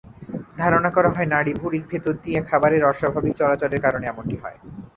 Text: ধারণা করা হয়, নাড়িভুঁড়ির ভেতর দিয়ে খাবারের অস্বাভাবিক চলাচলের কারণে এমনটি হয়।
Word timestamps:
ধারণা 0.57 0.89
করা 0.95 1.09
হয়, 1.09 1.27
নাড়িভুঁড়ির 1.27 1.85
ভেতর 1.91 2.13
দিয়ে 2.23 2.39
খাবারের 2.49 2.87
অস্বাভাবিক 2.91 3.33
চলাচলের 3.39 3.83
কারণে 3.85 4.05
এমনটি 4.07 4.35
হয়। 4.37 4.57